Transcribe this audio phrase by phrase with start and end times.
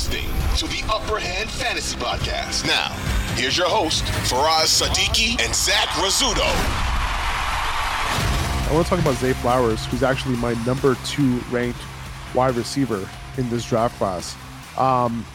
[0.00, 2.66] You're listening to the Upper Hand Fantasy Podcast.
[2.66, 2.88] Now,
[3.34, 6.40] here's your host, Faraz Siddiqi and Zach Rizzuto.
[8.66, 11.80] I want to talk about Zay Flowers, who's actually my number two ranked
[12.34, 13.06] wide receiver
[13.36, 14.36] in this draft class.
[14.78, 15.26] Um,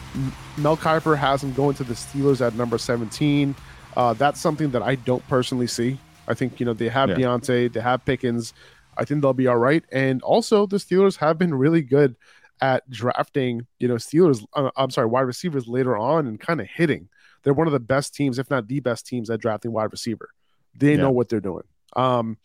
[0.56, 3.54] Mel Kiper has him going to the Steelers at number 17.
[3.96, 5.98] Uh, that's something that I don't personally see.
[6.26, 7.16] I think, you know, they have Yeah.
[7.16, 8.52] Diontae, they have Pickens.
[8.96, 9.84] I think they'll be all right.
[9.92, 12.16] And also, the Steelers have been really good
[12.60, 16.66] at drafting, you know, Steelers, uh, I'm sorry, wide receivers later on and kind of
[16.66, 17.08] hitting.
[17.42, 20.30] They're one of the best teams, if not the best teams at drafting wide receiver.
[20.74, 21.02] They Yeah.
[21.02, 21.64] know what they're doing.
[21.94, 22.38] Um,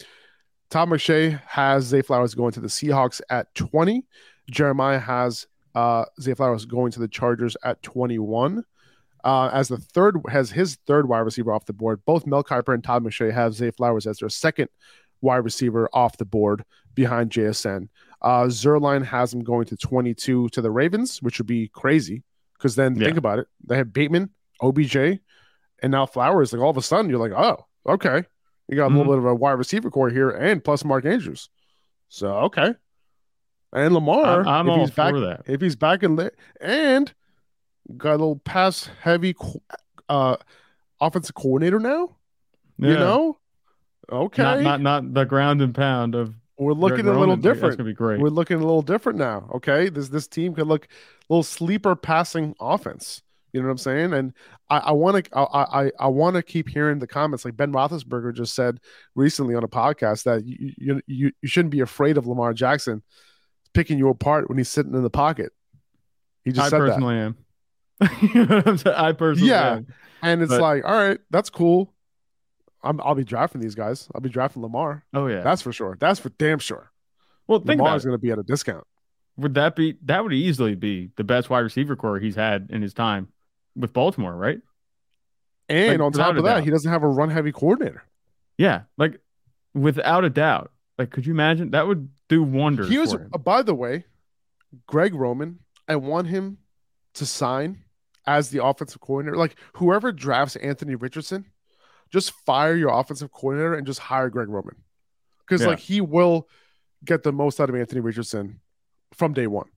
[0.70, 4.06] Todd McShay has Zay Flowers going to the Seahawks at 20.
[4.50, 8.64] Jeremiah has uh, Zay Flowers going to the Chargers at 21.
[9.24, 12.02] Uh, as the third has his third wide receiver off the board.
[12.06, 14.68] Both Mel Kiper and Todd McShay have Zay Flowers as their second
[15.22, 17.88] wide receiver off the board behind JSN.
[18.22, 22.24] Uh, Zierlein has him going to 22 to the Ravens, which would be crazy
[22.58, 23.06] because then Yeah.
[23.08, 23.48] think about it.
[23.66, 24.30] They have Bateman,
[24.62, 24.96] OBJ,
[25.82, 26.54] and now Flowers.
[26.54, 28.24] Like all of a sudden, you're like, oh, okay.
[28.68, 31.50] You got a little bit of a wide receiver corps here and plus Mark Andrews.
[32.10, 32.76] So, okay.
[33.74, 35.42] And Lamar, I'm- I'm if all he's back, for that.
[35.48, 36.30] if he's back in
[36.62, 37.14] and
[37.98, 39.36] got a little pass heavy
[40.10, 40.36] uh,
[41.02, 42.16] offensive coordinator now,
[42.78, 43.38] you know?
[44.12, 44.44] Okay.
[44.44, 47.36] not, not not the ground and pound of We're looking Greg a little.
[47.38, 47.78] That's different.
[47.78, 48.20] gonna be great.
[48.20, 49.50] We're looking a little different now.
[49.56, 53.24] Okay, this this team could look a little sleeper passing offense.
[53.54, 54.14] You know what I'm saying?
[54.14, 54.34] And
[54.70, 55.42] I want to I
[55.86, 58.80] I, I want to keep hearing the comments like Ben Roethlisberger just said
[59.16, 63.02] recently on a podcast that you you you, you shouldn't be afraid of Lamar Jackson
[63.74, 65.52] picking you apart when he's sitting in the pocket.
[66.46, 66.88] He just I said that.
[66.88, 67.38] personally am.
[68.22, 68.96] You know what I'm saying?
[68.96, 69.72] I personally Yeah.
[69.78, 69.88] am.
[70.22, 71.94] And it's But- like, all right, that's cool.
[72.84, 74.08] I'm, I'll be drafting these guys.
[74.14, 75.04] I'll be drafting Lamar.
[75.14, 75.42] Oh yeah.
[75.42, 75.98] That's for sure.
[76.00, 76.92] That's for damn sure.
[77.48, 78.86] well, think Lamar's going to be at a discount.
[79.38, 82.82] Would that be that would easily be the best wide receiver corps he's had in
[82.82, 83.30] his time
[83.76, 84.60] with Baltimore, right?
[85.70, 86.64] And Like, on top of that, doubt.
[86.64, 88.04] he doesn't have a run heavy coordinator.
[88.58, 89.20] Yeah, like
[89.74, 90.72] without a doubt.
[90.98, 93.30] Like, could you imagine that would do wonders for him?
[93.34, 94.06] uh, by the way,
[94.88, 95.60] Greg Roman.
[95.88, 96.58] I want him
[97.16, 97.84] to sign
[98.28, 99.38] as the offensive coordinator.
[99.38, 101.46] Like whoever drafts Anthony Richardson,
[102.12, 104.76] just fire your offensive coordinator and just hire Greg Roman,
[105.40, 105.68] because Yeah.
[105.70, 106.48] like he will
[107.04, 108.60] get the most out of Anthony Richardson
[109.14, 109.70] from day one.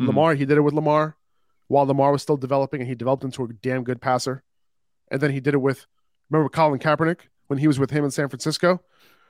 [0.00, 0.06] Mhm.
[0.08, 1.16] Lamar, he did it with Lamar
[1.66, 4.42] while Lamar was still developing, and he developed into a damn good passer.
[5.10, 5.86] And then he did it with
[6.30, 8.82] remember Colin Kaepernick when he was with him in San Francisco.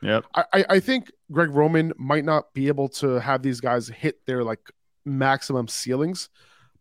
[0.03, 0.25] Yep.
[0.35, 4.25] I, I I think Greg Roman might not be able to have these guys hit
[4.27, 4.71] their like
[5.05, 6.29] maximum ceilings,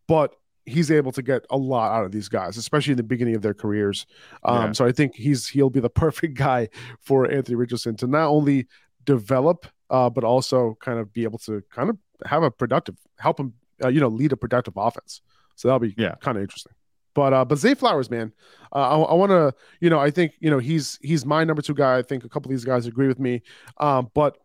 [0.07, 0.36] but
[0.67, 3.41] he's able to get a lot out of these guys, especially in the beginning of
[3.41, 4.05] their careers.
[4.44, 4.72] Um, Yeah.
[4.73, 6.69] So I think he's he'll be the perfect guy
[7.01, 8.67] for Anthony Richardson to not only
[9.06, 13.39] develop, uh, but also kind of be able to kind of have a productive, help
[13.39, 15.22] him, uh, you know, lead a productive offense.
[15.56, 16.16] So that'll be Yeah.
[16.22, 16.73] kind of interesting.
[17.13, 18.31] But uh, but Zay Flowers, man,
[18.75, 21.63] uh, I, I want to, you know, I think you know he's he's my number
[21.63, 21.97] two guy.
[21.97, 23.41] I think a couple of these guys agree with me.
[23.79, 24.38] Um, but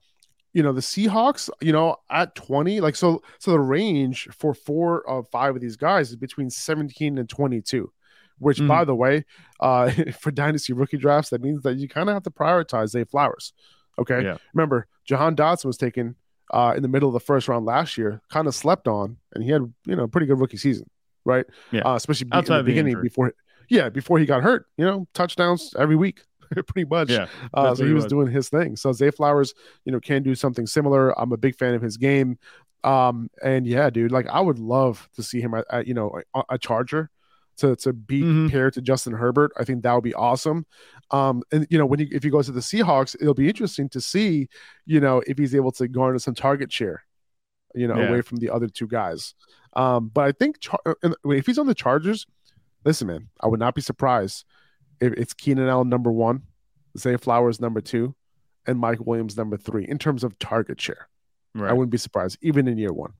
[0.52, 5.08] you know the Seahawks, you know, at twenty, like so, so the range for four
[5.08, 7.90] of five of these guys is between seventeen and twenty-two.
[8.38, 8.66] Which, Mhm.
[8.68, 9.24] by the way,
[9.60, 9.90] uh,
[10.20, 13.52] for dynasty rookie drafts, that means that you kind of have to prioritize Zay Flowers.
[13.98, 14.36] Okay, Yeah.
[14.52, 16.16] remember Jahan Dotson was taken
[16.52, 19.44] uh, in the middle of the first round last year, kind of slept on, and
[19.44, 20.88] he had you know a pretty good rookie season,
[21.24, 21.46] right?
[21.70, 21.82] Yeah.
[21.82, 23.02] uh, especially Outside in the the beginning injury.
[23.08, 23.34] before,
[23.70, 24.66] yeah, before he got hurt.
[24.76, 26.24] You know, touchdowns every week,
[26.66, 27.10] pretty much.
[27.10, 27.26] Yeah.
[27.54, 28.10] Uh, so he was was.
[28.10, 28.76] doing his thing.
[28.76, 29.54] So Zay Flowers,
[29.84, 31.18] you know, can do something similar.
[31.20, 32.38] I'm a big fan of his game.
[32.84, 36.20] Um, and yeah, dude, like I would love to see him at, at, you know,
[36.34, 37.10] a, a Charger
[37.58, 38.50] to to be Mhm.
[38.50, 39.52] paired to Justin Herbert.
[39.58, 40.66] I think that would be awesome.
[41.10, 43.88] Um, and you know, when he if he goes to the Seahawks, it'll be interesting
[43.90, 44.48] to see,
[44.86, 47.04] you know, if he's able to garner some target share,
[47.74, 48.08] you know, Yeah.
[48.08, 49.34] away from the other two guys.
[49.74, 52.26] Um, but I think Char- uh, if he's on the Chargers,
[52.84, 54.44] listen, man, I would not be surprised
[55.02, 56.42] it's Keenan Allen number one,
[56.98, 58.14] Zay Flowers number two,
[58.66, 61.08] and Mike Williams number three in terms of target share.
[61.54, 61.70] Right.
[61.70, 63.12] I wouldn't be surprised, even in year one.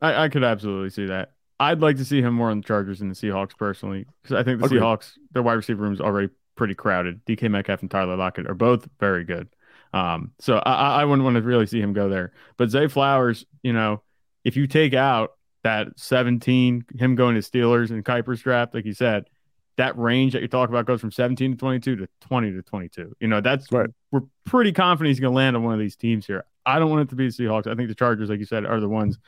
[0.00, 1.32] I, I could absolutely see that.
[1.60, 4.42] I'd like to see him more on the Chargers and the Seahawks personally, because I
[4.42, 4.80] think the Agreed.
[4.80, 7.24] Seahawks, their wide receiver room is already pretty crowded.
[7.24, 9.48] DK Metcalf and Tyler Lockett are both very good.
[9.94, 12.32] Um, so I, I I wouldn't want to really see him go there.
[12.56, 14.02] But Zay Flowers, you know,
[14.44, 15.32] if you take out
[15.62, 19.26] that 17, him going to Steelers and Kiper's draft, like you said,
[19.76, 23.16] that range that you're talking about goes from 17 to 22 to 20 to 22.
[23.20, 23.88] You know, that's Right.
[24.10, 26.44] we're pretty confident he's going to land on one of these teams here.
[26.66, 27.66] I don't want it to be the Seahawks.
[27.66, 29.18] I think the Chargers, like you said, are the ones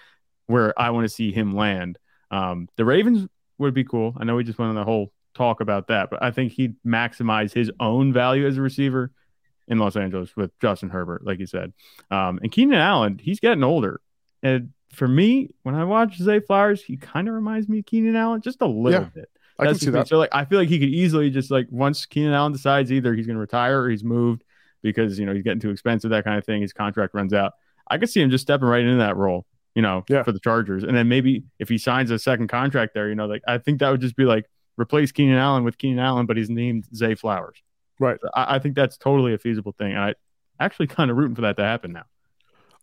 [0.47, 1.99] where I want to see him land.
[2.31, 3.27] Um, the Ravens
[3.59, 4.15] would be cool.
[4.19, 6.77] I know we just went on the whole talk about that, but I think he'd
[6.87, 9.11] maximize his own value as a receiver
[9.67, 11.73] in Los Angeles with Justin Herbert, like you said.
[12.11, 14.01] Um, and Keenan Allen, he's getting older.
[14.43, 18.15] And for me, when I watch Zay Flowers, he kind of reminds me of Keenan
[18.15, 19.29] Allen just a little Yeah, bit.
[19.59, 20.09] I can That's see that.
[20.09, 23.15] So like I feel like he could easily just like once Keenan Allen decides either
[23.15, 24.43] he's going to retire or he's moved
[24.83, 26.63] because you know he's getting too expensive, that kind of thing.
[26.63, 27.53] His contract runs out.
[27.89, 30.23] I could see him just stepping right into that role, you know, Yeah.
[30.23, 33.27] for the Chargers, and then maybe if he signs a second contract there, you know,
[33.27, 34.47] like I think that would just be like
[34.77, 37.63] replace Keenan Allen with Keenan Allen, but he's named Zay Flowers.
[38.01, 38.19] Right.
[38.21, 39.93] So I, I think that's totally a feasible thing.
[39.93, 40.15] And I
[40.59, 42.05] actually kind of rooting for that to happen now.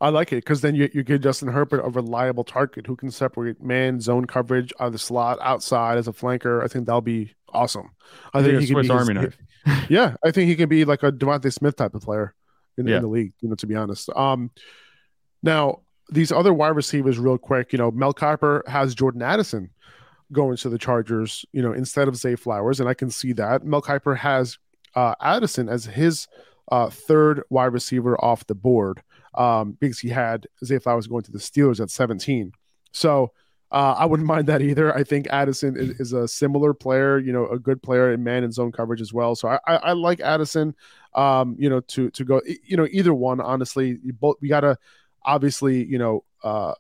[0.02, 3.12] I like it because then you, you give Justin Herbert a reliable target who can
[3.12, 6.64] separate man zone coverage out of the slot outside as a flanker.
[6.64, 7.92] I think that'll be awesome.
[8.34, 9.38] I think he Swiss be his- Army knife.
[9.90, 12.34] yeah, I think he can be like a DeVonta Smith type of player
[12.78, 12.96] in, Yeah.
[12.98, 13.34] in the league.
[13.42, 14.10] You know, to be honest.
[14.16, 14.50] Um,
[15.44, 15.82] now
[16.12, 17.72] these other wide receivers, real quick.
[17.72, 19.70] You know, Mel Kiper has Jordan Addison
[20.32, 21.46] going to the Chargers.
[21.54, 24.58] You know, instead of Zay Flowers, and I can see that Mel Kiper has
[24.96, 26.28] uh, Addison as his
[26.72, 31.32] uh, third wide receiver off the board um, because he had Zay Flowers going to
[31.32, 32.54] the Steelers at 17.
[32.92, 33.32] So.
[33.74, 34.94] Uh, I wouldn't mind that either.
[34.94, 38.44] I think Addison is, is a similar player, you know, a good player in man
[38.44, 39.34] and zone coverage as well.
[39.34, 40.76] So I, I, I like Addison,
[41.16, 43.40] um, you know, to to go, you know, either one.
[43.40, 44.78] Honestly, you both we gotta
[45.24, 46.74] obviously, you know, uh,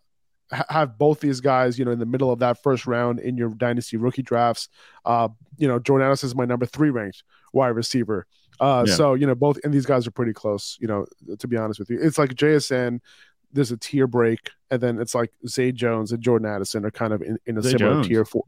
[0.51, 3.37] ha- have both these guys, you know, in the middle of that first round in
[3.37, 4.69] your dynasty rookie drafts.
[5.05, 8.25] Uh, you know, Jordan Addison is my number three ranked wide receiver.
[8.61, 8.93] Uh, Yeah.
[8.95, 10.77] so you know, both and these guys are pretty close.
[10.79, 11.05] You know,
[11.39, 12.99] to be honest with you, it's like JSN.
[13.53, 17.11] There's a tier break, and then it's like Zay Jones and Jordan Addison are kind
[17.11, 18.07] of in, in a Zay similar Jones.
[18.07, 18.43] tier four.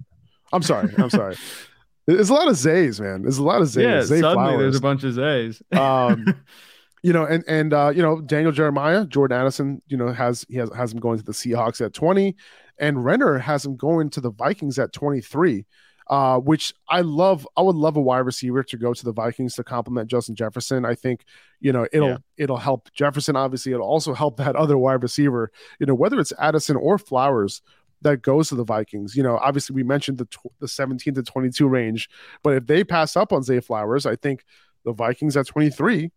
[0.54, 1.36] I'm sorry, I'm sorry.
[2.06, 3.22] There's a lot of Zays, man.
[3.24, 3.84] There's a lot of Zays.
[3.84, 4.60] yeah, Zay suddenly Flowers.
[4.60, 5.62] there's a bunch of Zays.
[5.72, 6.36] um,
[7.02, 10.56] you know, and and uh, you know, Daniel Jeremiah, Jordan Addison, you know, has he
[10.58, 12.36] has has him going to the Seahawks at 20,
[12.78, 15.66] and Renner has him going to the Vikings at 23.
[16.10, 17.48] Uh, which I love.
[17.56, 20.84] I would love a wide receiver to go to the Vikings to complement Justin Jefferson.
[20.86, 21.24] I think,
[21.62, 22.18] you know, it'll Yeah.
[22.38, 23.36] it'll help Jefferson.
[23.38, 25.52] Obviously, it'll also help that other wide receiver.
[25.80, 27.62] You know, whether it's Addison or Flowers
[28.02, 29.16] that goes to the Vikings.
[29.16, 32.10] You know, obviously we mentioned the tw- the 17 to 22 range,
[32.44, 34.44] but if they pass up on Zay Flowers, I think
[34.84, 36.12] the Vikings at 23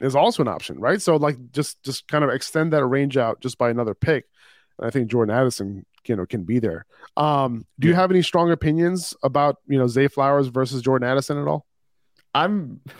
[0.00, 1.00] is also an option, right?
[1.00, 4.24] So like just just kind of extend that range out just by another pick.
[4.78, 6.86] And I think Jordan Addison, you know, can be there.
[7.16, 11.38] Um, do you have any strong opinions about you know Zay Flowers versus Jordan Addison
[11.38, 11.66] at all?
[12.34, 12.80] I'm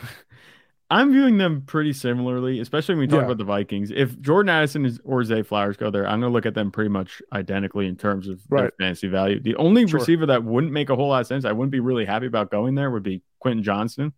[0.89, 3.25] I'm viewing them pretty similarly, especially when we talk Yeah.
[3.27, 3.91] about the Vikings.
[3.91, 6.69] If Jordan Addison is, or Zay Flowers go there, I'm going to look at them
[6.69, 9.39] pretty much identically in terms of their fantasy value.
[9.39, 10.01] The only Sure.
[10.01, 12.51] receiver that wouldn't make a whole lot of sense, I wouldn't be really happy about
[12.51, 14.11] going there, would be Quentin Johnston.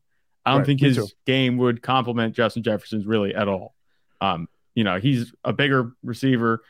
[0.47, 1.07] I don't Right, think his too.
[1.27, 3.75] game would complement Justin Jefferson's really at all.
[4.19, 6.63] Um, you know, he's a bigger receiver.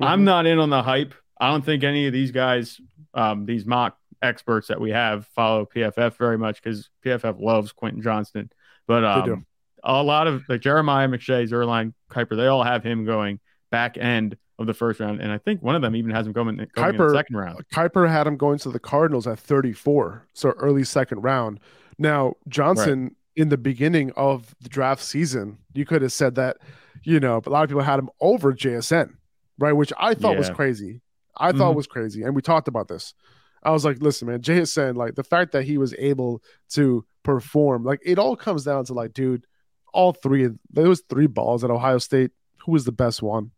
[0.00, 0.24] I'm Mhm.
[0.24, 1.14] not in on the hype.
[1.40, 2.80] I don't think any of these guys,
[3.14, 8.02] um, these mock experts that we have, follow PFF very much because PFF loves Quentin
[8.02, 8.50] Johnston.
[8.86, 9.46] But um,
[9.84, 13.40] a lot of like Jeremiah McShay, Zierlein, Kiper, they all have him going
[13.70, 16.32] back end of the first round, and I think one of them even has him
[16.32, 17.64] going, going in the second round.
[17.72, 21.60] Kiper had him going to the Cardinals at 34, so early second round.
[21.96, 26.56] Now Johnston in the beginning of the draft season, you could have said that,
[27.04, 29.14] you know, a lot of people had him over JSN,
[29.58, 29.72] right?
[29.72, 31.02] Which I thought was crazy.
[31.38, 31.76] I thought Mhm.
[31.76, 33.14] was crazy, and we talked about this.
[33.62, 37.84] I was like, listen, man, JSN, like the fact that he was able to perform,
[37.84, 39.46] like it all comes down to like, dude,
[39.92, 42.30] all three, there was three balls at Ohio State.
[42.64, 43.50] Who was the best one?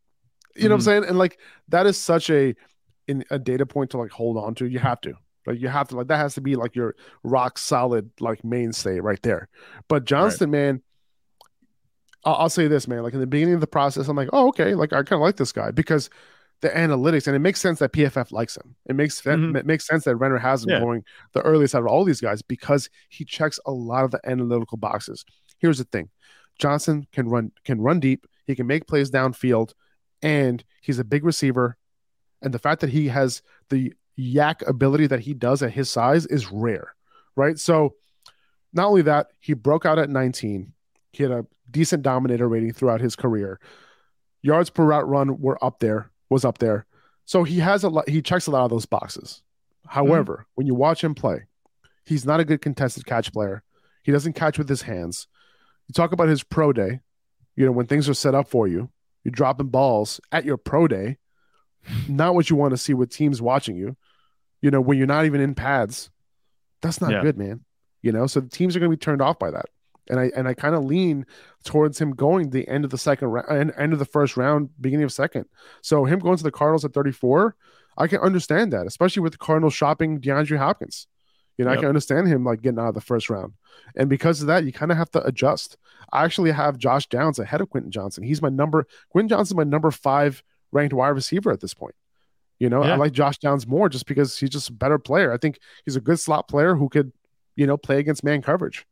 [0.57, 1.05] You know what I'm saying?
[1.05, 2.55] And like that is such a
[3.09, 4.67] in a data point to like hold on to.
[4.67, 5.15] You have to.
[5.47, 9.01] Like you have to like that has to be like your rock solid like mainstay
[9.01, 9.49] right there.
[9.89, 10.83] But Johnston, man,
[12.25, 13.03] I'll, I'll say this, man.
[13.03, 15.21] Like in the beginning of the process, I'm like, oh, okay, like I kind of
[15.21, 16.11] like this guy because
[16.61, 18.77] the analytics, and it makes sense that PFF likes him.
[18.87, 19.57] It makes Mhm.
[19.57, 20.81] it makes sense that Renner has him Yeah.
[20.81, 24.21] going the earliest out of all these guys because he checks a lot of the
[24.29, 25.25] analytical boxes.
[25.59, 26.11] Here's the thing:
[26.59, 28.27] Johnston can run can run deep.
[28.47, 29.73] He can make plays downfield,
[30.23, 31.77] and he's a big receiver.
[32.43, 36.27] And the fact that he has the yak ability that he does at his size
[36.27, 36.95] is rare,
[37.37, 37.59] right?
[37.59, 37.95] So,
[38.73, 40.73] not only that, he broke out at 19.
[41.13, 43.61] He had a decent dominator rating throughout his career.
[44.43, 46.87] Yards per route run were up there, was up there.
[47.27, 49.43] So he has a lot, he checks a lot of those boxes.
[49.87, 50.51] However, mm-hmm.
[50.55, 51.45] when you watch him play,
[52.05, 53.63] he's not a good contested catch player.
[54.03, 55.27] He doesn't catch with his hands.
[55.89, 57.01] You talk about his pro day,
[57.57, 58.89] you know, when things are set up for you,
[59.25, 61.19] you're dropping balls at your pro day,
[62.09, 63.97] not what you want to see with teams watching you.
[64.63, 66.11] You know, when you're not even in pads,
[66.81, 67.23] that's not Yeah.
[67.23, 67.65] good, man.
[68.03, 69.67] You know, so the teams are going to be turned off by that.
[70.11, 71.25] And I and I kind of lean
[71.65, 75.05] towards him going the end of the second round, end of the first round, beginning
[75.05, 75.47] of second.
[75.83, 77.57] So him going to the Cardinals at 34,
[77.97, 81.07] I can understand that, especially with the Cardinals shopping DeAndre Hopkins.
[81.59, 83.53] You know, I can understand him like getting out of the first round.
[83.95, 85.77] And because of that, you kind of have to adjust.
[86.11, 88.25] I actually have Josh Downs ahead of Quentin Johnston.
[88.25, 91.95] He's my number Quentin Johnston's my number five ranked wide receiver at this point.
[92.59, 95.33] You know, I like Josh Downs more just because he's just a better player.
[95.33, 97.13] I think he's a good slot player who could,
[97.57, 98.87] you know, play against man coverage.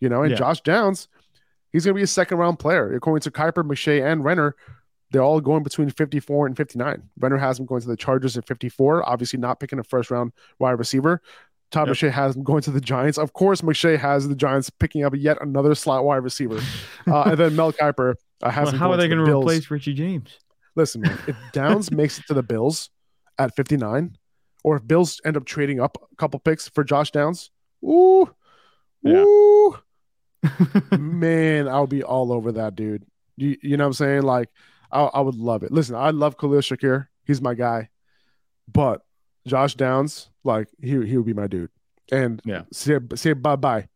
[0.00, 0.36] You know, and Yeah.
[0.36, 1.08] Josh Downs,
[1.72, 2.94] he's going to be a second round player.
[2.94, 4.54] According to Kiper, McShay, and Renner,
[5.10, 7.02] they're all going between 54 and 59.
[7.18, 10.32] Renner has him going to the Chargers at 54, obviously not picking a first round
[10.58, 11.22] wide receiver.
[11.70, 11.96] Todd Yep.
[11.96, 13.18] McShay has him going to the Giants.
[13.18, 16.60] Of course, McShay has the Giants picking up yet another slot wide receiver.
[17.06, 19.30] Uh, and then Mel Kiper uh, has Well, him how are they going the to
[19.30, 19.44] Bills.
[19.44, 20.38] replace Richie James?
[20.76, 22.90] Listen, man, if Downs makes it to the Bills
[23.38, 24.16] at 59,
[24.62, 27.50] or if Bills end up trading up a couple picks for Josh Downs,
[27.82, 28.28] ooh,
[29.02, 29.22] Yeah.
[29.22, 29.78] ooh,
[30.98, 33.04] man, I'll be all over that dude.
[33.36, 34.22] You, you know what I'm saying?
[34.22, 34.48] Like,
[34.90, 35.70] I, I would love it.
[35.72, 37.06] Listen, I love Khalil Shakir.
[37.24, 37.88] He's my guy.
[38.72, 39.02] But
[39.46, 41.70] Josh Downs, like, he, he would be my dude.
[42.10, 42.62] And Yeah.
[42.72, 43.88] say, say bye bye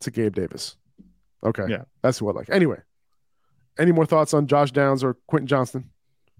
[0.00, 0.76] to Gabe Davis.
[1.44, 1.64] Okay.
[1.68, 1.82] Yeah.
[2.02, 2.50] That's who I like.
[2.50, 2.78] Anyway,
[3.78, 5.90] any more thoughts on Josh Downs or Quentin Johnston?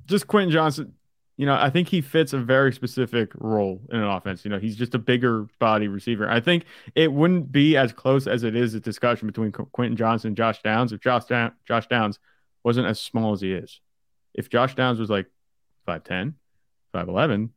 [0.06, 0.92] just Quentin Johnston,
[1.40, 4.44] you know, I think he fits a very specific role in an offense.
[4.44, 6.28] You know, he's just a bigger body receiver.
[6.28, 10.28] I think it wouldn't be as close as it is a discussion between Quentin Johnston
[10.28, 12.18] and Josh Downs if Josh, Down- Josh Downs
[12.62, 13.80] wasn't as small as he is.
[14.34, 15.28] If Josh Downs was like
[15.88, 16.34] 5'10,
[16.94, 17.48] 5'11,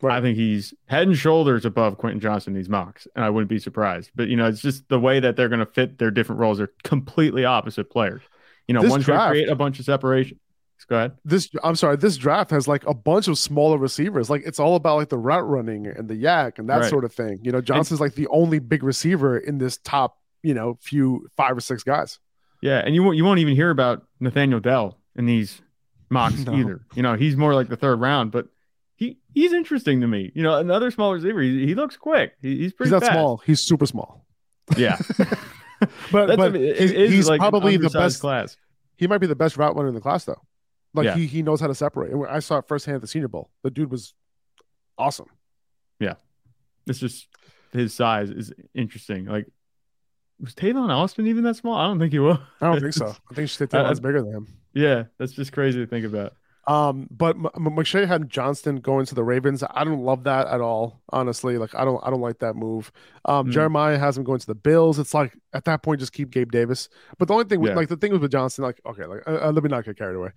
[0.00, 0.16] Right.
[0.18, 3.48] I think he's head and shoulders above Quentin Johnston in these mocks, and I wouldn't
[3.50, 4.10] be surprised.
[4.14, 6.56] But, you know, it's just the way that they're going to fit their different roles.
[6.58, 8.22] They're completely opposite players.
[8.66, 10.38] You know, This one's going to create a bunch of separation.
[10.84, 11.12] Go ahead.
[11.24, 14.30] this I'm sorry, this draft has like a bunch of smaller receivers.
[14.30, 16.90] Like it's all about like the route running and the yak and that Right.
[16.90, 17.40] sort of thing.
[17.42, 21.56] You know, Johnston's like the only big receiver in this top, you know, few five
[21.56, 22.18] or six guys.
[22.62, 25.60] Yeah, and you won't you won't even hear about Nathaniel Dell in these
[26.10, 26.54] mocks No.
[26.54, 26.80] either.
[26.94, 28.46] You know, he's more like the third round, but
[28.94, 30.30] he he's interesting to me.
[30.34, 31.40] You know, another small receiver.
[31.40, 32.34] He, he looks quick.
[32.40, 33.12] He, he's pretty He's not fast.
[33.12, 34.24] small, he's super small.
[34.76, 34.98] Yeah,
[36.12, 38.56] But That's but I mean, he's, he's like probably the best class.
[38.96, 40.40] he might be the best route runner in the class though.
[40.96, 41.14] Like Yeah.
[41.16, 42.12] he he knows how to separate.
[42.12, 43.50] And I saw it firsthand at the senior bowl.
[43.62, 44.14] The dude was
[44.98, 45.26] awesome.
[46.00, 46.14] Yeah,
[46.86, 47.28] it's just
[47.72, 49.26] his size is interesting.
[49.26, 49.46] Like,
[50.40, 51.74] was Tavon Austin even that small?
[51.76, 52.38] I don't think he was.
[52.60, 53.06] I don't think so.
[53.30, 54.48] I think was bigger than him.
[54.74, 56.34] Yeah, that's just crazy to think about.
[56.68, 57.76] Um, but M-
[58.08, 59.62] had Johnston going to the Ravens.
[59.70, 61.58] I don't love that at all, honestly.
[61.58, 62.90] Like I don't, I don't like that move.
[63.24, 63.52] Um, Mm.
[63.52, 64.98] Jeremiah has him going to the Bills.
[64.98, 66.88] It's like at that point, just keep Gabe Davis.
[67.18, 67.76] But the only thing, with, Yeah.
[67.76, 70.16] like the thing with Johnston, like okay, like uh, uh, let me not get carried
[70.16, 70.30] away.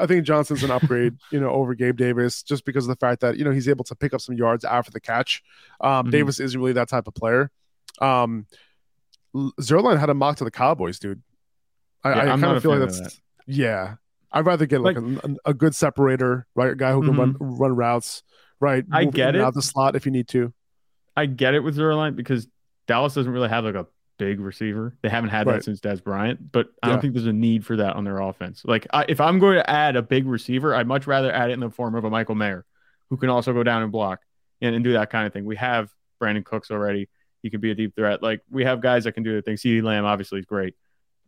[0.00, 3.20] I think Johnston's an upgrade, you know, over Gabe Davis, just because of the fact
[3.20, 5.42] that you know he's able to pick up some yards after the catch.
[5.82, 6.10] Um, Mhm.
[6.12, 7.50] Davis isn't really that type of player.
[8.00, 8.46] Um,
[9.36, 11.22] Zierlein had a mock to the Cowboys, dude.
[12.02, 13.96] I, Yeah, I kind of feel like that's yeah.
[14.34, 16.72] I'd rather get like, Like- a, a good separator, right?
[16.72, 18.22] A guy who can run run routes,
[18.60, 18.84] right?
[18.84, 18.94] Mm-hmm.
[18.94, 19.40] I Move get it.
[19.40, 20.52] Out the slot if you need to.
[21.16, 22.46] I get it with Zierlein because
[22.86, 23.86] Dallas doesn't really have like a
[24.18, 24.96] big receiver.
[25.02, 25.54] They haven't had Right.
[25.54, 26.92] that since Dez Bryant, but I Yeah.
[26.94, 28.62] don't think there's a need for that on their offense.
[28.64, 31.54] Like, I, if I'm going to add a big receiver, I'd much rather add it
[31.54, 32.64] in the form of a Michael Mayer
[33.10, 34.20] who can also go down and block
[34.60, 35.44] and, and do that kind of thing.
[35.44, 37.08] We have Brandin Cooks already.
[37.42, 38.22] He can be a deep threat.
[38.22, 39.56] Like, we have guys that can do the thing.
[39.56, 40.74] CeeDee Lamb obviously is great.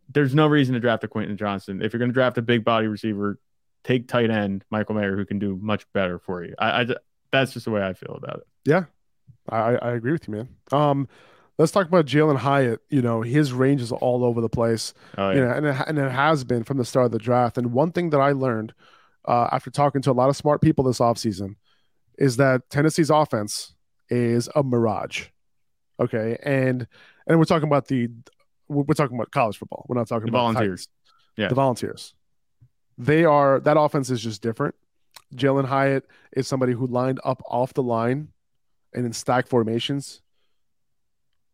[0.09, 1.83] There's no reason to draft a Quentin Johnston.
[1.83, 3.39] If you're going to draft a big body receiver,
[3.85, 6.55] take tight end Michael Mayer who can do much better for you.
[6.59, 6.87] I, I
[7.33, 8.47] that's just the way I feel about it.
[8.65, 8.85] Yeah,
[9.49, 10.49] I, I agree with you, man.
[10.73, 11.09] Um,
[11.59, 12.81] let's talk about Jalen Hyatt.
[12.89, 14.95] You know, his range is all over the place.
[15.17, 17.19] Oh you yeah, know, and it, and it has been from the start of the
[17.19, 17.59] draft.
[17.59, 18.75] And one thing that I learned
[19.27, 21.57] uh, after talking to a lot of smart people this offseason
[22.19, 23.75] is that Tennessee's offense
[24.09, 25.27] is a mirage.
[25.99, 26.87] Okay, and
[27.27, 28.09] and we're talking about the
[28.68, 29.85] we're talking about college football.
[29.88, 30.87] We're not talking The about Volunteers.
[30.87, 30.88] Titans.
[31.37, 31.49] Yeah.
[31.49, 32.14] the volunteers.
[32.99, 34.75] They are that offense is just different.
[35.35, 38.28] Jalen Hyatt is somebody who lined up off the line
[38.94, 40.23] and in stack formations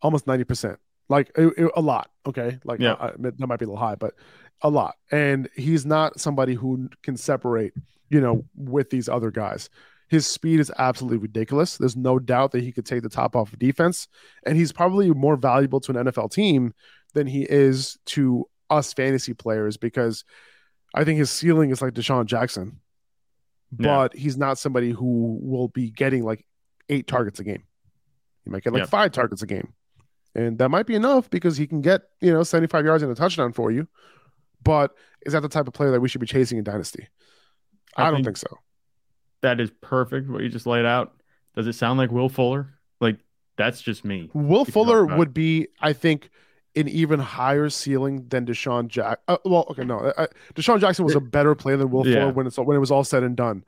[0.00, 0.76] almost 90%.
[1.08, 2.10] Like it, it, a lot.
[2.26, 2.58] Okay.
[2.64, 2.92] Like Yeah.
[2.92, 4.14] uh, that might be a little high, but
[4.62, 4.94] a lot.
[5.10, 7.72] And he's not somebody who can separate,
[8.08, 9.68] you know, with these other guys.
[10.08, 11.76] His speed is absolutely ridiculous.
[11.78, 14.08] There's no doubt that he could take the top off of defense.
[14.44, 16.74] And he's probably more valuable to an NFL team
[17.14, 20.24] than he is to us fantasy players because
[20.94, 22.80] I think his ceiling is like DeSean Jackson,
[23.78, 23.86] Yeah.
[23.86, 26.44] but he's not somebody who will be getting like
[26.88, 27.64] eight targets a game.
[28.44, 28.88] He might get like Yep.
[28.88, 29.72] five targets a game.
[30.34, 33.14] And that might be enough because he can get, you know, 75 yards and a
[33.14, 33.86] touchdown for you.
[34.64, 34.94] But
[35.26, 37.08] is that the type of player that we should be chasing in Dynasty?
[37.96, 38.58] I, I don't think so.
[39.42, 40.30] That is perfect.
[40.30, 41.12] What you just laid out.
[41.54, 42.72] Does it sound like Will Fuller?
[43.00, 43.18] Like
[43.56, 44.30] that's just me.
[44.32, 46.30] Will Fuller would be, I think,
[46.74, 49.18] an even higher ceiling than DeSean Jack.
[49.28, 52.20] Uh, well, okay, no, uh, DeSean Jackson was a better player than Will Yeah.
[52.20, 53.64] Fuller when it's when it was all said and done.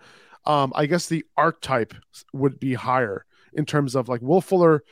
[0.47, 1.95] Um, I guess the archetype
[2.33, 4.85] would be higher in terms of like Will Fuller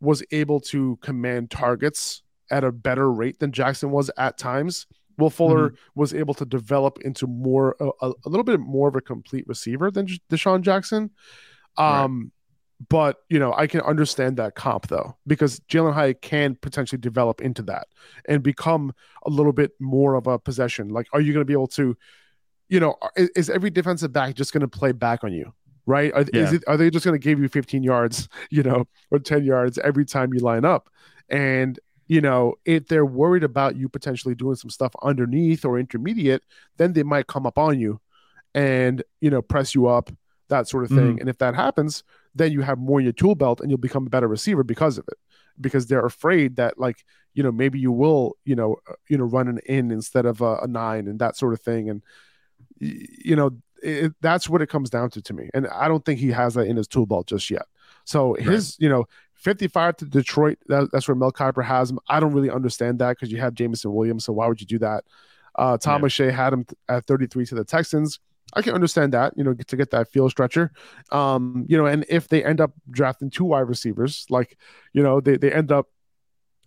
[0.00, 4.86] was able to command targets at a better rate than Jackson was at times.
[5.16, 5.76] Will Fuller Mm-hmm.
[6.00, 9.90] was able to develop into more a, a little bit more of a complete receiver
[9.90, 11.10] than DeSean Jackson.
[11.78, 12.04] Right.
[12.88, 17.40] But you know, I can understand that comp though, because Jalen Hyatt can potentially develop
[17.40, 17.88] into that
[18.28, 18.92] and become
[19.24, 20.88] a little bit more of a possession.
[20.88, 21.96] Like, are you going to be able to,
[22.68, 25.52] you know, is, is every defensive back just going to play back on you?
[25.86, 26.12] Right?
[26.14, 26.54] Are, is Yeah.
[26.54, 29.78] it, are they just going to give you 15 yards, you know, or 10 yards
[29.78, 30.90] every time you line up?
[31.28, 36.42] And you know, if they're worried about you potentially doing some stuff underneath or intermediate,
[36.76, 37.98] then they might come up on you
[38.54, 40.10] and you know press you up,
[40.54, 41.20] that sort of thing.
[41.20, 44.06] And if that happens, then you have more in your tool belt and you'll become
[44.06, 45.18] a better receiver because of it.
[45.60, 47.04] Because they're afraid that like
[47.36, 50.40] you know maybe you will you know uh, you know run an in instead of
[50.40, 51.88] a, a nine and that sort of thing.
[51.90, 52.02] And
[52.78, 53.50] you know
[53.82, 55.50] it, that's what it comes down to to me.
[55.54, 57.66] And I don't think he has that in his tool belt just yet.
[58.04, 61.98] So his you know 55 to Detroit, that, that's where Mel Kiper has him.
[62.08, 64.24] I don't really understand that because you have Jameson Williams.
[64.24, 65.04] So why would you do that?
[65.54, 66.06] Uh, Tom Yeah.
[66.06, 68.20] O'Shea had him at 33 to the Texans.
[68.54, 70.72] I can understand that, you know, to get that field stretcher.
[71.10, 74.58] Um, you know, and if they end up drafting two wide receivers, like,
[74.92, 75.88] you know, they, they end up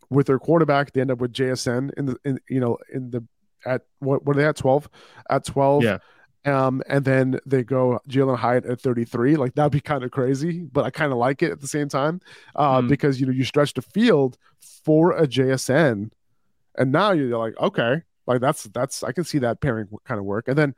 [0.09, 3.23] with their quarterback, they end up with JSN in the, in, you know, in the,
[3.65, 4.89] at what, what are they at 12?
[5.29, 5.83] At 12.
[5.83, 5.97] Yeah.
[6.45, 9.35] Um, and then they go Jalen Hyatt at 33.
[9.35, 11.89] Like that'd be kind of crazy, but I kind of like it at the same
[11.89, 12.21] time.
[12.55, 12.87] Uh, Mm.
[12.87, 14.37] because you know, you stretch the field
[14.85, 16.09] for a JSN,
[16.77, 20.25] and now you're like, okay, like that's that's I can see that pairing kind of
[20.25, 20.47] work.
[20.47, 20.73] And then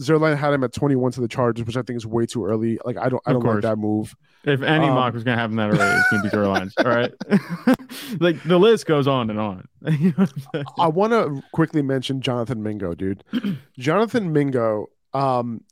[0.00, 2.78] Zierlein had him at 21 to the Chargers, which I think is way too early.
[2.84, 4.14] Like I don't I don't like that move.
[4.44, 6.74] If any Um, mock was gonna have him that early, it's gonna be Throw Lines.
[6.78, 7.12] All right.
[8.20, 9.66] like the list goes on and on.
[9.98, 10.64] You know I'm saying?
[10.78, 13.24] I want to quickly mention Jonathan Mingo, dude.
[13.78, 15.62] Jonathan Mingo um,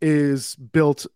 [0.00, 1.06] is built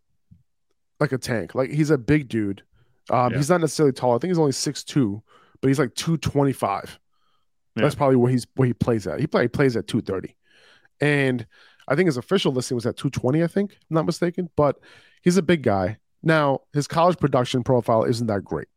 [0.99, 1.55] like a tank.
[1.55, 2.63] Like he's a big dude.
[3.11, 3.37] Um, Yeah.
[3.39, 4.17] He's not necessarily tall.
[4.17, 5.23] I think he's only 6'2",
[5.61, 6.99] but he's like 225.
[7.77, 7.83] Yeah.
[7.83, 9.21] That's probably where he's where he plays at.
[9.21, 10.35] He play, plays at 230.
[11.01, 11.47] And
[11.88, 14.51] I think his official listing was at 220, I think, if I'm not mistaken.
[14.57, 14.79] But
[15.22, 15.99] he's a big guy.
[16.22, 18.68] Now, his college production profile isn't that great,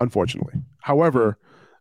[0.00, 0.54] unfortunately.
[0.82, 1.38] However,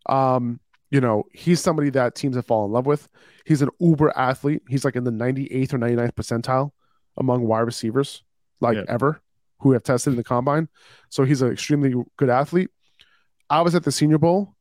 [0.08, 3.08] um, you know, he's somebody that teams have fallen in love with.
[3.46, 4.64] He's an uber athlete.
[4.70, 6.72] He's like in the 98th or 99th percentile
[7.18, 8.24] among wide receivers,
[8.62, 8.84] like Yeah.
[8.88, 9.22] ever,
[9.60, 10.70] who have tested in the combine.
[11.10, 12.70] So he's an extremely good athlete.
[13.50, 14.56] I was at the Senior Bowl.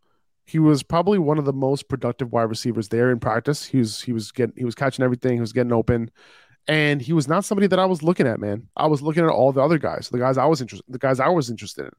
[0.46, 3.64] He was probably one of the most productive wide receivers there in practice.
[3.64, 5.34] He was he was getting he was catching everything.
[5.34, 6.10] He was getting open,
[6.68, 8.38] and he was not somebody that I was looking at.
[8.38, 10.98] Man, I was looking at all the other guys, the guys I was interested, the
[10.98, 11.90] guys I was interested in.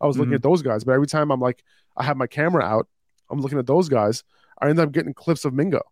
[0.00, 0.36] I was looking Mhm.
[0.36, 1.64] at those guys, but every time I'm like,
[1.96, 2.86] I have my camera out,
[3.30, 4.22] I'm looking at those guys.
[4.60, 5.82] I end up getting clips of Mingo.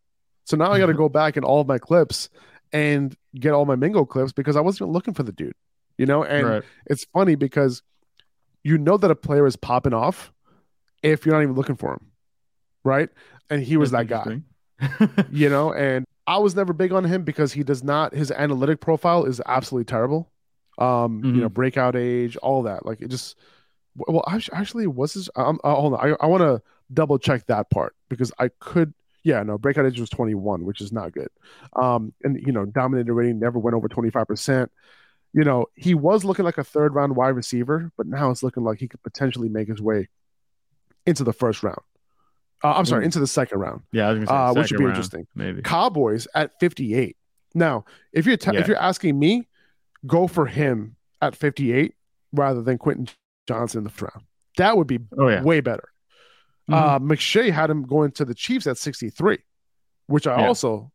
[0.45, 2.29] So now I got to go back in all of my clips
[2.73, 5.55] and get all my Mingo clips because I wasn't looking for the dude,
[5.99, 6.23] you know.
[6.23, 6.63] And right.
[6.87, 7.83] it's funny because
[8.63, 10.33] you know that a player is popping off
[11.05, 12.11] if you're not even looking for him,
[12.83, 13.11] right?
[13.51, 14.41] And he was that guy,
[15.31, 15.73] you know.
[15.73, 18.15] And I was never big on him because he does not.
[18.15, 20.33] His analytic profile is absolutely terrible.
[20.79, 22.85] Um, you know, breakout age, all that.
[22.85, 23.37] Like it just.
[23.97, 25.31] Well, actually, was his?
[25.37, 26.61] Um, uh, hold on, I, I want to
[26.93, 28.93] double check that part because I could.
[29.23, 31.29] Yeah, no, breakout age was 21, which is not good.
[31.77, 34.73] Um, and you know, dominated rating never went over 25 percent
[35.33, 38.63] you know, he was looking like a third round wide receiver, but now it's looking
[38.63, 40.09] like he could potentially make his way
[41.07, 41.81] into the first round.
[42.63, 44.79] Uh, I'm sorry, into the second round, yeah, I was gonna say uh, which would
[44.79, 45.27] be round, interesting.
[45.35, 45.61] Maybe.
[45.63, 47.17] Cowboys at 58.
[47.55, 48.59] Now, if you're Yeah.
[48.61, 49.47] if you're asking me,
[50.07, 51.95] go for him at 58
[52.33, 53.09] rather than Quentin
[53.47, 54.27] Johnston in the first round.
[54.57, 55.43] That would be Oh yeah.
[55.43, 55.89] way better.
[56.71, 56.75] Mhm.
[56.75, 59.39] Uh, McShay had him going to the Chiefs at 63,
[60.07, 60.47] which I Yeah.
[60.49, 60.91] also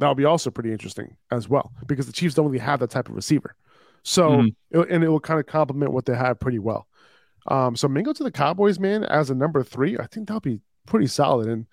[0.00, 2.90] That would be also pretty interesting as well because the Chiefs don't really have that
[2.90, 3.54] type of receiver.
[4.02, 4.54] So, Mhm.
[4.72, 6.88] it- and it will kind of complement what they have pretty well.
[7.46, 10.60] Um, so Mingo to the Cowboys, man, as a number three, I think that'll be
[10.86, 11.48] pretty solid.
[11.48, 11.66] And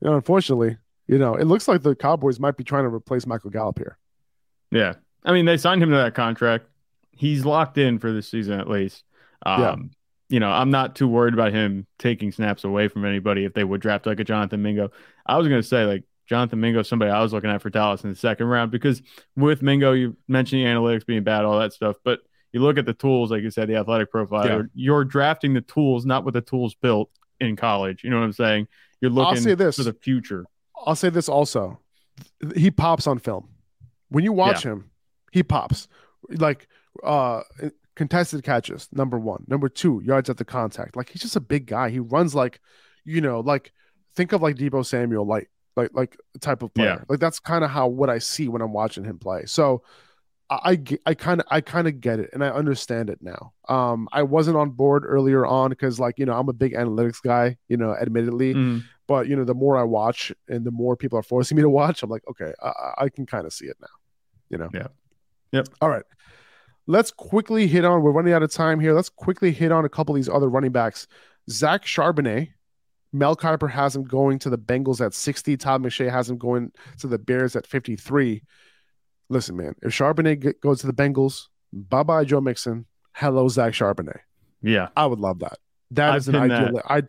[0.00, 3.26] you know, unfortunately, you know, it looks like the Cowboys might be trying to replace
[3.26, 3.98] Michael Gallup here.
[4.70, 4.94] Yeah.
[5.24, 6.66] I mean, they signed him to that contract.
[7.12, 9.04] He's locked in for this season at least.
[9.44, 9.76] Um, Yeah.
[10.28, 13.64] You know, I'm not too worried about him taking snaps away from anybody if they
[13.64, 14.90] would draft like a Jonathan Mingo.
[15.26, 17.68] I was going to say, like, Jonathan Mingo is somebody I was looking at for
[17.68, 19.02] Dallas in the second round because
[19.36, 21.96] with Mingo, you mentioned the analytics being bad, all that stuff.
[22.02, 22.20] But
[22.52, 24.62] you look at the tools, like you said, the athletic profile, Yeah.
[24.74, 27.10] you're, drafting the tools, not what the tools built
[27.40, 28.04] in college.
[28.04, 28.68] You know what I'm saying?
[29.00, 29.76] You're looking say this.
[29.76, 30.46] for the future.
[30.86, 31.80] I'll say this also.
[32.54, 33.48] He pops on film.
[34.08, 34.90] When you watch him,
[35.32, 35.88] he pops.
[36.28, 36.68] Like
[37.02, 37.42] uh
[37.96, 39.44] contested catches, number one.
[39.48, 40.96] Number two, yards at the contact.
[40.96, 41.90] Like he's just a big guy.
[41.90, 42.60] He runs like,
[43.04, 43.72] you know, like
[44.14, 46.98] think of like Deebo Samuel, like like like type of player.
[47.00, 47.04] Yeah.
[47.08, 49.46] Like that's kind of how what I see when I'm watching him play.
[49.46, 49.82] So
[50.64, 53.52] I I kind of I kind of get it and I understand it now.
[53.68, 57.22] Um, I wasn't on board earlier on because like you know I'm a big analytics
[57.22, 58.82] guy, you know, admittedly Mhm.
[59.06, 61.68] but you know the more i watch and the more people are forcing me to
[61.68, 63.94] watch i'm like okay i, I- can kind of see it now
[64.48, 64.86] you know Yeah.
[65.52, 65.68] Yep.
[65.80, 66.04] all right
[66.86, 69.88] let's quickly hit on we're running out of time here let's quickly hit on a
[69.88, 71.06] couple of these other running backs
[71.50, 72.48] zach charbonnet
[73.12, 76.72] mel kiper has him going to the bengals at 60 todd McShay has him going
[76.98, 78.42] to the bears at 53
[79.28, 84.20] listen man if charbonnet goes to the bengals bye-bye joe mixon hello zach charbonnet
[84.62, 84.88] Yeah.
[84.96, 85.58] i would love that
[85.92, 87.02] That I'd is an ideal I,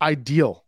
[0.00, 0.64] ideal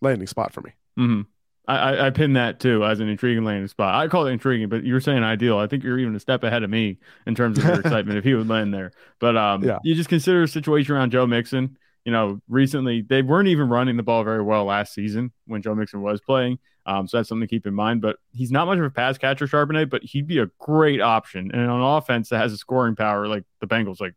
[0.00, 1.20] landing spot for me Mm-hmm.
[1.68, 3.94] I, I I pin that too as an intriguing landing spot.
[3.94, 5.58] I call it intriguing, but you're saying ideal.
[5.58, 8.24] I think you're even a step ahead of me in terms of your excitement if
[8.24, 8.90] he would land there.
[9.20, 9.78] But um, Yeah.
[9.84, 11.76] you just consider a situation around Joe Mixon.
[12.04, 15.74] You know, recently they weren't even running the ball very well last season when Joe
[15.76, 16.58] Mixon was playing.
[16.88, 18.00] Um, so that's something to keep in mind.
[18.00, 21.50] But he's not much of a pass catcher, Charbonnet, but he'd be a great option.
[21.52, 24.14] And on offense that has a scoring power like the Bengals, like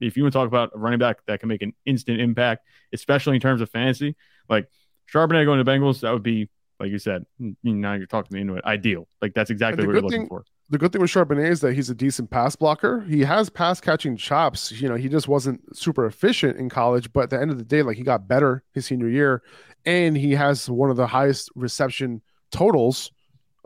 [0.00, 2.64] if you want to talk about a running back that can make an instant impact,
[2.92, 4.14] especially in terms of fantasy,
[4.48, 4.68] like
[5.12, 7.26] Charbonnet going to Bengals, that would be, like you said,
[7.64, 8.64] now you're talking me into it.
[8.64, 9.08] Ideal.
[9.20, 10.44] Like that's exactly what you're looking thing- for.
[10.70, 13.00] The good thing with Charbonnet is that he's a decent pass blocker.
[13.02, 14.70] He has pass catching chops.
[14.72, 17.64] You know, he just wasn't super efficient in college, but at the end of the
[17.64, 19.42] day, like he got better his senior year,
[19.86, 23.10] and he has one of the highest reception totals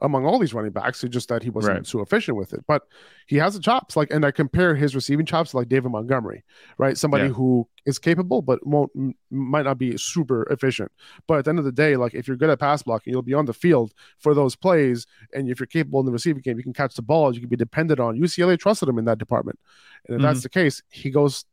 [0.03, 1.03] among all these running backs.
[1.03, 1.87] It's just that he wasn't Right.
[1.87, 2.65] so efficient with it.
[2.67, 2.83] But
[3.27, 3.97] he has the chops.
[3.97, 6.45] Like, and I compare his receiving chops to like David Montgomery,
[6.77, 6.99] right?
[6.99, 7.31] Somebody Yeah.
[7.31, 10.93] who is capable but won't m- might not be super efficient.
[11.27, 13.23] But at the end of the day, like if you're good at pass blocking, you'll
[13.23, 16.57] be on the field for those plays and if you're capable in the receiving game,
[16.59, 17.35] you can catch the ball.
[17.35, 18.19] You can be dependent on.
[18.19, 19.59] UCLA trusted him in that department,
[20.07, 20.43] and if that's mm-hmm.
[20.43, 21.45] the case, he goes.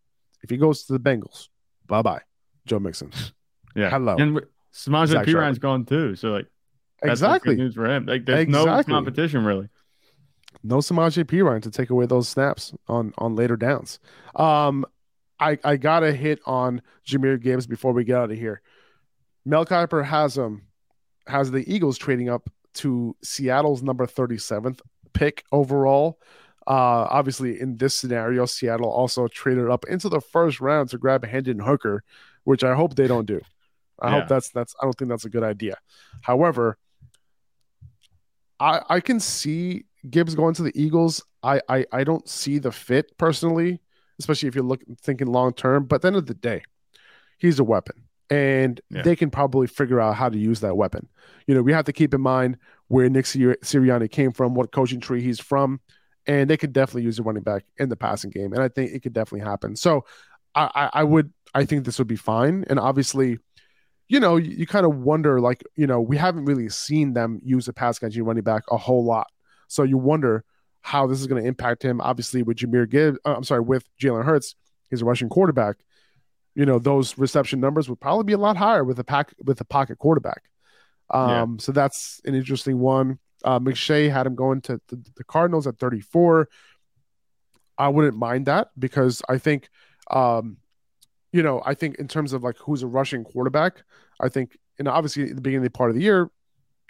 [0.41, 1.49] If he goes to the Bengals,
[1.85, 2.21] bye bye,
[2.65, 3.12] Joe Mixon.
[3.75, 3.91] Yeah.
[3.91, 4.15] Hello.
[4.17, 4.41] And
[4.73, 6.15] Samaje Perine gone too.
[6.15, 6.47] So like
[7.01, 7.55] that's exactly.
[7.55, 8.05] news for him.
[8.05, 9.69] Like there's no competition really.
[10.63, 13.99] No Samaje Perine to take away those snaps on on later downs.
[14.35, 14.85] Um,
[15.39, 18.62] I I gotta hit on Jahmyr Gibbs before we get out of here.
[19.45, 20.63] Mel Kiper has um
[21.27, 24.79] has the Eagles trading up to Seattle's number 37th
[25.13, 26.19] pick overall.
[26.67, 31.25] Uh, obviously, in this scenario, Seattle also traded up into the first round to grab
[31.25, 32.03] Hendon Hooker,
[32.43, 33.41] which I hope they don't do.
[33.99, 34.19] I Yeah.
[34.19, 34.75] hope that's that's.
[34.79, 35.77] I don't think that's a good idea.
[36.21, 36.77] However,
[38.60, 41.24] I I can see Gibbs going to the Eagles.
[41.43, 43.80] I I, I don't see the fit personally,
[44.19, 45.86] especially if you're looking thinking long term.
[45.86, 46.63] But at the end of the day,
[47.38, 49.02] he's a weapon, and Yeah.
[49.04, 51.08] they can probably figure out how to use that weapon.
[51.48, 54.72] You know, we have to keep in mind where Nick Sir- Sirianni came from, what
[54.72, 55.80] coaching tree he's from,
[56.28, 58.91] and they could definitely use a running back in the passing game, and I think
[58.91, 59.76] it could definitely happen.
[59.76, 60.06] So,
[60.56, 63.39] I I, I would I think this would be fine, and obviously.
[64.10, 67.39] You know, you, you kind of wonder, like, you know, we haven't really seen them
[67.43, 69.28] use a pass catching running back a whole lot.
[69.67, 70.43] So you wonder
[70.82, 72.02] how this is going to impact him.
[72.02, 74.56] Obviously, with Jahmyr Gibbs, uh, I'm sorry, with Jalen Hurts,
[74.89, 75.78] he's a rushing quarterback.
[76.56, 79.62] You know, those reception numbers would probably be a lot higher with a pack with
[79.62, 80.41] a pocket quarterback.
[81.12, 83.19] Um, so that's an interesting one.
[83.43, 86.50] Uh, McShay had him going to the, the Cardinals at 34.
[87.78, 89.69] I wouldn't mind that because I think,
[90.12, 90.58] um,
[91.32, 93.84] you know, I think in terms of like who's a rushing quarterback,
[94.20, 96.30] I think, and obviously at the beginning of the part of the year,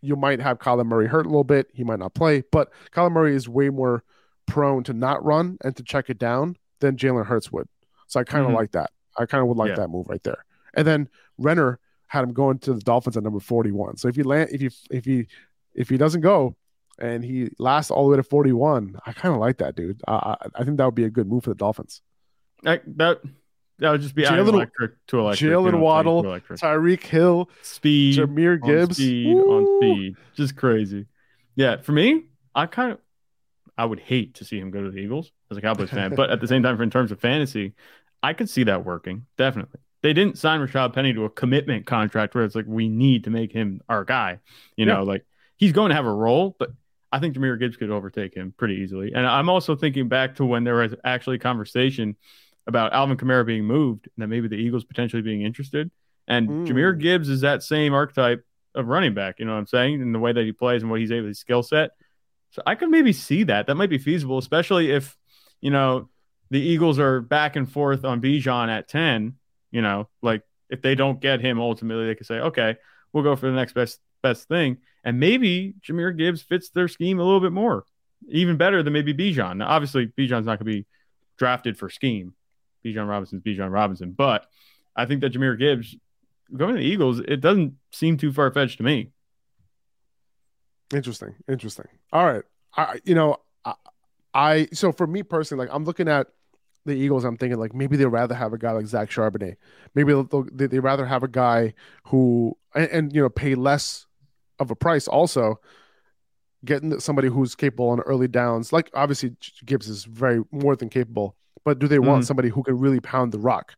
[0.01, 1.67] you might have Kyler Murray hurt a little bit.
[1.73, 4.03] He might not play, but Kyler Murray is way more
[4.47, 7.67] prone to not run and to check it down than Jalen Hurts would.
[8.07, 8.55] So I kind of Mhm.
[8.55, 8.91] like that.
[9.17, 9.75] I kind of would like Yeah.
[9.75, 10.45] that move right there.
[10.73, 13.97] And then Renner had him going to the Dolphins at number 41.
[13.97, 15.27] So if he land, if he, if he,
[15.75, 16.55] if he doesn't go
[16.97, 20.01] and he lasts all the way to 41, I kind of like that, dude.
[20.07, 22.01] I, I, I think that would be a good move for the Dolphins.
[22.63, 23.19] Like, that
[23.79, 25.51] that would just be Jalen- electric to electric.
[25.51, 26.23] know Jalen Waddle.
[26.23, 28.97] Tyreek Hill, speed, Jahmyr on Gibbs.
[28.97, 31.05] speed on speed, just crazy.
[31.55, 32.99] Yeah, for me, I kind of
[33.77, 36.29] I would hate to see him go to the Eagles as a Cowboys fan, but
[36.29, 37.73] at the same time, for in terms of fantasy,
[38.21, 39.79] I could see that working definitely.
[40.01, 43.29] They didn't sign Rashaad Penny to a commitment contract where it's like we need to
[43.29, 44.39] make him our guy.
[44.77, 45.11] You know, yeah.
[45.11, 45.25] like
[45.57, 46.71] he's going to have a role, but
[47.11, 49.13] I think Jahmyr Gibbs could overtake him pretty easily.
[49.13, 52.15] And I'm also thinking back to when there was actually conversation
[52.69, 55.91] about Alvin Kamara being moved and that maybe the Eagles potentially being interested.
[56.27, 56.67] And mm.
[56.67, 60.01] Jahmyr Gibbs is that same archetype of running back, you know what I'm saying?
[60.01, 61.91] In the way that he plays and what he's able to skill set.
[62.51, 63.67] So I could maybe see that.
[63.67, 65.17] That might be feasible, especially if,
[65.59, 66.09] you know,
[66.51, 69.35] the Eagles are back and forth on Bijan at 10,
[69.71, 72.77] you know, like if they don't get him ultimately, they could say, okay,
[73.11, 74.77] we'll go for the next best best thing.
[75.03, 77.85] And maybe Jahmyr Gibbs fits their scheme a little bit more,
[78.27, 79.57] even better than maybe Bijan.
[79.57, 80.85] Now, obviously, Bijan's not going to be
[81.37, 82.33] drafted for scheme.
[82.85, 84.11] Bijan Robinson's Bijan Robinson.
[84.11, 84.45] But
[84.95, 85.95] I think that Jahmyr Gibbs
[86.55, 89.11] going to the Eagles, it doesn't seem too far fetched to me.
[90.93, 91.35] Interesting.
[91.47, 91.85] Interesting.
[92.11, 92.43] All right.
[92.75, 93.73] I, you know, I,
[94.33, 96.27] I, so for me personally, like I'm looking at
[96.85, 99.57] the Eagles, I'm thinking like maybe they'd rather have a guy like Zach Charbonnet.
[99.93, 101.73] Maybe they, would rather have a guy
[102.05, 104.07] who, and, and, you know, pay less
[104.59, 105.59] of a price also
[106.65, 108.73] getting somebody who's capable on early downs.
[108.73, 112.27] Like obviously Gibbs is very more than capable, but do they want mm.
[112.27, 113.75] somebody who can really pound the rock,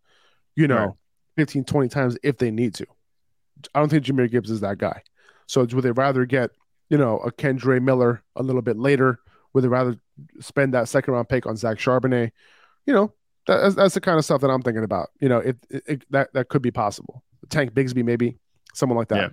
[0.55, 0.95] you know, right.
[1.37, 2.85] 15, 20 times if they need to?
[3.73, 5.03] I don't think Jahmyr Gibbs is that guy.
[5.47, 6.51] So would they rather get,
[6.89, 9.19] you know, a Kendre Miller a little bit later?
[9.53, 9.97] Would they rather
[10.39, 12.31] spend that second round pick on Zach Charbonnet?
[12.85, 13.13] You know,
[13.47, 15.09] that's, that's the kind of stuff that I'm thinking about.
[15.19, 17.23] You know, it, it, it that that could be possible.
[17.49, 18.37] Tank Bigsby, maybe
[18.73, 19.17] someone like that.
[19.17, 19.29] Yeah.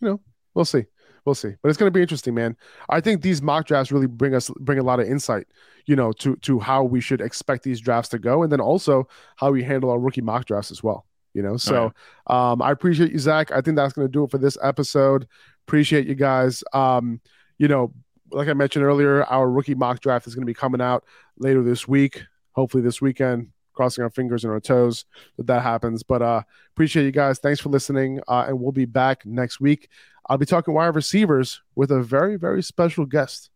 [0.00, 0.20] You know,
[0.54, 0.84] we'll see
[1.24, 1.54] we'll see.
[1.62, 2.56] But it's going to be interesting, man.
[2.88, 5.46] I think these mock drafts really bring us bring a lot of insight,
[5.86, 9.08] you know, to to how we should expect these drafts to go, and then also
[9.36, 11.06] how we handle our rookie mock drafts as well.
[11.34, 11.92] You know, so
[12.28, 12.52] right.
[12.52, 13.52] um, I appreciate you, Zach.
[13.52, 15.26] I think that's going to do it for this episode.
[15.66, 16.62] Appreciate you guys.
[16.74, 17.20] Um,
[17.56, 17.94] you know,
[18.30, 21.04] like I mentioned earlier, our rookie mock draft is going to be coming out
[21.38, 22.22] later this week.
[22.52, 25.04] Hopefully this weekend crossing our fingers and our toes
[25.36, 26.02] that that happens.
[26.02, 26.42] But uh,
[26.74, 27.38] appreciate you guys.
[27.38, 29.88] Thanks for listening, uh, and we'll be back next week.
[30.32, 33.50] I'll be talking wide receivers with a very very special guest.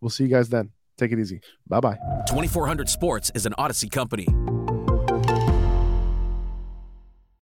[0.00, 0.70] We'll see you guys then.
[0.98, 1.40] Take it easy.
[1.68, 1.96] Bye bye.
[2.26, 4.26] 2400 Sports is an Audacy company.